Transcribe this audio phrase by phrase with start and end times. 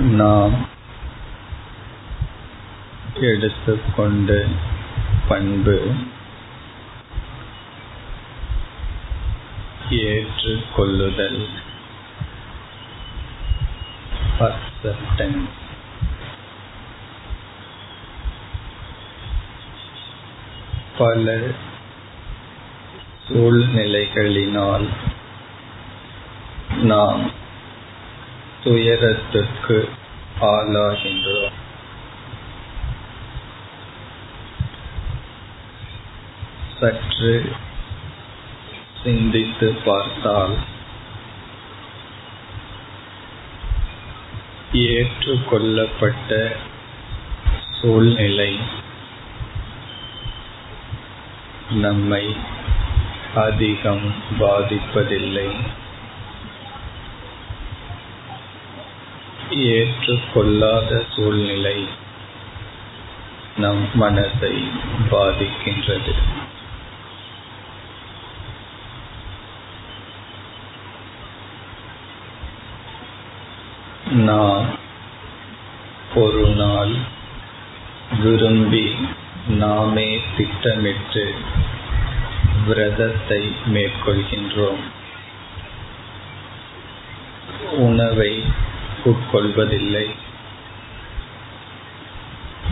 [0.00, 0.66] நாம்
[3.14, 4.44] எடுத்துக்கொண்ட
[5.28, 5.92] பண்பு
[9.90, 11.46] ஏற்றுக்கொள்ளுதல்.
[14.38, 15.48] அக்செப்டன்ஸ்
[20.98, 21.40] பல
[23.28, 24.88] சூழ்நிலைகளினால்
[26.82, 27.38] நாம்
[28.64, 29.78] துயரத்துக்கு
[30.46, 31.58] ஆளாகின்றோம்
[36.80, 37.32] சற்று
[39.02, 40.54] சிந்தித்து பார்த்தால்
[44.88, 46.32] ஏற்றுக்கொள்ளப்பட்ட
[47.70, 48.52] சூழ்நிலை
[51.80, 52.24] நம்மை
[53.34, 54.06] அதிகம்
[54.38, 55.48] பாதிப்பதில்லை
[59.50, 61.88] ஏற்றுக்கொள்ளாத சூழ்நிலை
[63.56, 64.68] நம் மனதை
[65.10, 66.14] பாதிக்கின்றது.
[74.04, 74.66] நாம்
[76.14, 76.94] ஒரு நாள்
[78.20, 78.94] விரும்பி
[79.48, 81.34] நாமே திட்டமிட்டு
[82.66, 84.80] விரதத்தை மேற்கொள்கின்றோம்.
[87.70, 88.44] உணவை
[89.04, 90.06] உட்கொள்வதில்லை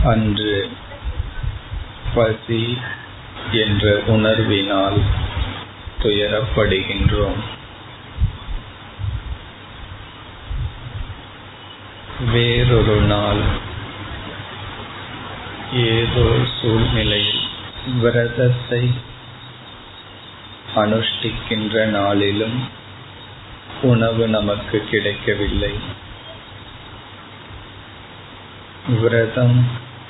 [0.03, 0.69] அன்று
[2.13, 2.77] பசி
[3.51, 4.99] என்ற உணர்வினால்
[6.01, 7.39] துயரப்படுகின்றோம்.
[12.31, 13.41] வேறொரு நாள்
[15.73, 16.27] ஏதோ
[16.61, 17.43] சூழ்நிலையில்
[18.01, 18.91] விரதத்தை
[20.75, 22.69] அனுஷ்டிக்கின்ற நாளிலும்
[23.81, 25.73] உணவு நமக்கு கிடைக்கவில்லை.
[28.89, 29.67] விரதம்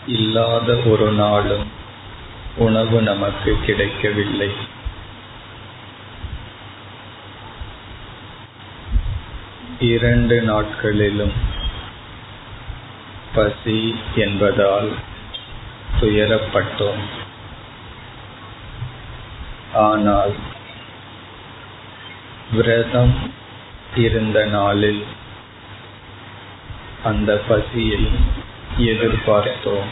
[0.08, 1.68] இல்லாத ஒரு நாளும்
[2.56, 4.52] உணவு நமக்கு கிடைக்கவில்லை.
[9.80, 11.32] இரண்டு நாட்களிலும்
[13.36, 14.92] பசி என்பதால்
[16.02, 17.04] துயரப்பட்டோம்.
[19.74, 20.36] ஆனால்
[22.52, 23.32] விரதம்
[23.96, 25.04] இருந்த நாளில்
[27.04, 28.38] அந்த பசியை
[28.80, 29.88] எதிர்பார்த்தோம்.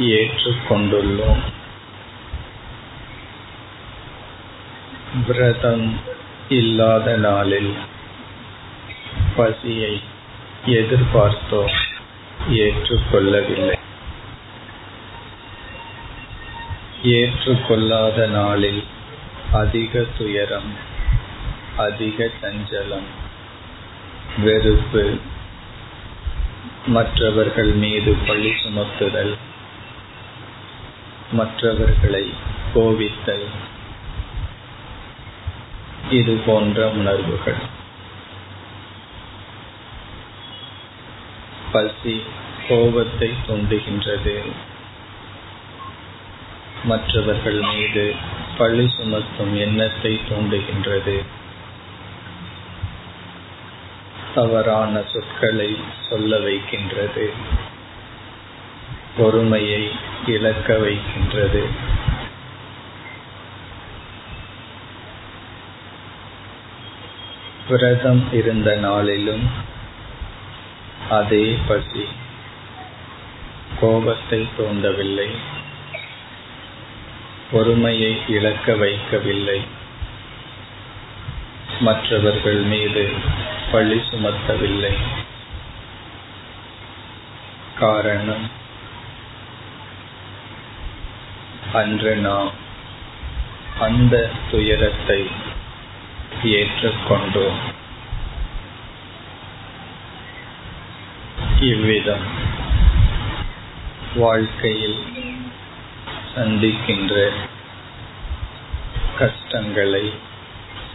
[0.00, 1.38] ஏற்றுக்கொண்டுள்ளோம்.
[5.26, 6.00] விரதம்
[6.48, 7.74] இல்லாத நாளில்
[9.36, 10.02] பசியை
[10.66, 11.74] எதிர்பார்த்தோம்.
[12.48, 13.76] ஏற்றுக்கொள்ளவில்லை.
[17.04, 18.84] ஏற்றுக்கொள்ளாத நாளில்
[19.52, 20.74] அதிக துயரம்
[21.76, 23.08] அதிக சஞ்சலம்
[24.38, 25.18] வெறுப்பு
[26.88, 29.32] மற்றவர்கள் மீது பழி சுமத்துதல்
[31.32, 32.24] மற்றவர்களை
[32.74, 33.46] கோவித்தல்
[36.10, 37.60] இது போன்ற உணர்வுகள்.
[41.72, 42.22] பசி
[42.68, 44.36] கோபத்தை தூண்டுகின்றது.
[46.84, 48.14] மற்றவர்கள் மீது
[48.58, 51.16] பழி சுமத்தும் எண்ணத்தை தூண்டுகின்றது.
[54.34, 55.76] தவறான சொற்களை
[56.08, 57.32] சொல்ல வைக்கின்றது.
[59.16, 59.90] பொறுமையை
[60.26, 61.68] இழக்க வைக்கின்றது.
[67.68, 69.48] விரதம் இருந்த நாளிலும்
[71.10, 72.06] அதே பசி
[73.80, 75.28] கோபத்தை தூண்டவில்லை.
[77.50, 79.60] பொறுமையை இழக்க வைக்கவில்லை.
[81.80, 83.12] மற்றவர்கள் மீது
[83.72, 84.94] பழி சுமத்தவில்லை.
[87.78, 88.50] காரணம்
[91.72, 92.50] அன்று நாம்
[93.80, 95.26] அந்த துயரத்தை
[96.44, 97.60] ஏற்றுக்கொண்டோம்.
[101.60, 102.26] இவ்விதம்
[104.14, 104.98] வாழ்க்கையில்
[106.34, 107.30] சந்திக்கின்ற
[109.18, 110.12] கஷ்டங்களை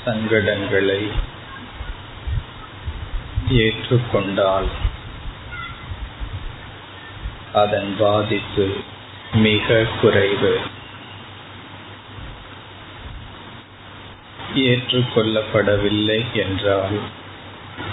[0.06, 1.02] சங்கடங்களை
[3.50, 4.68] ஏற்றுக்கொண்டால்
[7.54, 8.76] அதன் பாதிப்பு
[9.34, 10.60] மிக குறைவு.
[14.56, 17.00] ஏற்றுக்கொள்ளப்படவில்லை என்றால்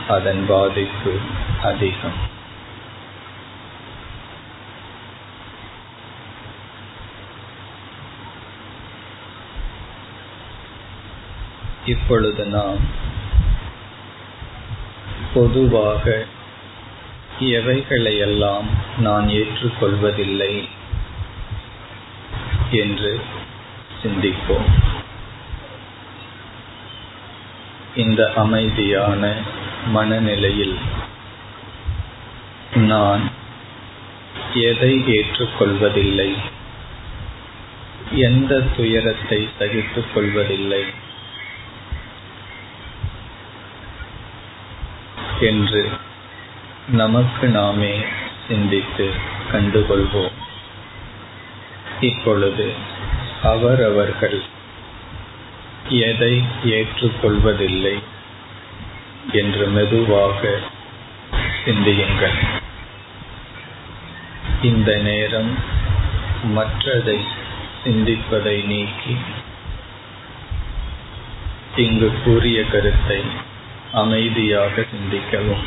[0.08, 1.19] அதன் பாதிப்பு
[1.62, 2.38] அதிகம்.
[11.87, 13.08] இப்பொழுது நாம்
[15.35, 16.27] பொதுவாக
[17.41, 18.69] எவைகளையெல்லாம்
[18.99, 20.69] நான் ஏற்றுக்கொள்வதில்லை
[22.71, 23.21] என்று
[24.03, 24.69] சிந்திப்போம்.
[27.97, 29.35] இந்த அமைதியான
[29.87, 30.79] மனநிலையில்
[32.75, 33.31] நான்
[34.55, 36.31] எதை ஏற்றுக்கொள்வதில்லை
[38.12, 40.85] எந்த துயரத்தை சகித்துக் கொள்வதில்லை
[45.41, 45.89] என்று
[46.89, 48.01] நமக்கு நாமே
[48.49, 49.11] சிந்தித்து
[49.53, 50.37] கண்டுகொள்வோம்.
[52.01, 52.73] இப்பொழுது
[53.43, 54.43] அவரவர்கள்
[55.89, 57.99] எதை ஏற்றுக்கொள்வதில்லை
[59.33, 60.59] என்று மெதுவாக
[61.65, 62.39] சிந்தியுங்கள்.
[64.63, 65.59] இந்த நேரம்
[66.57, 67.19] மற்றதை
[67.85, 69.17] சிந்திப்பதை நீக்கி
[71.77, 73.21] இங்கு கூறிய கருத்தை
[73.93, 75.65] அமைதியாக சிந்திக்கவும்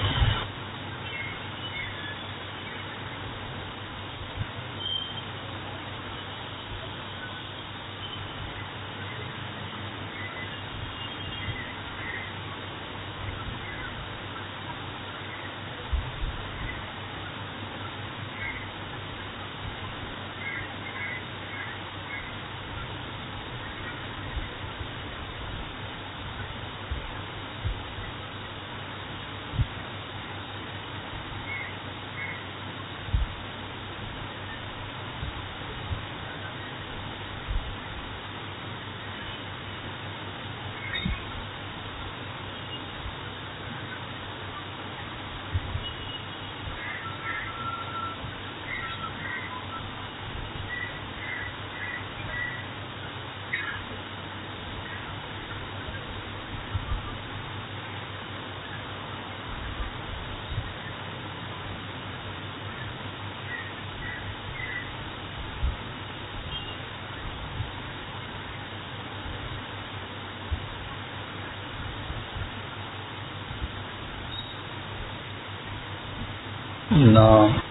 [76.89, 77.62] நாம்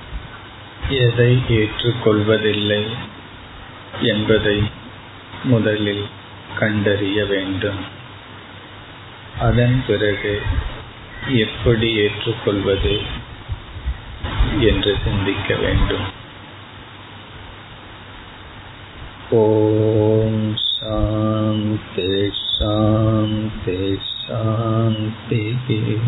[0.89, 2.87] எதை ஏற்றுக்கொள்வதில்லை
[4.01, 4.63] என்பதை
[5.45, 6.07] முதலில்
[6.59, 7.79] கண்டறிய வேண்டும்.
[9.41, 10.43] அதன் பிறகு
[11.29, 13.03] எப்படி ஏற்றுக்கொள்வது
[14.59, 16.21] என்று சிந்திக்க வேண்டும்.
[19.31, 23.99] ஓம் சாந்தி சாந்தி
[24.29, 25.99] சாந்தே.